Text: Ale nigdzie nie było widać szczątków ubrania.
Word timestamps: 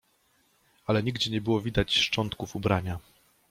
Ale 0.87 1.03
nigdzie 1.03 1.31
nie 1.31 1.41
było 1.41 1.61
widać 1.61 1.95
szczątków 1.95 2.55
ubrania. 2.55 2.99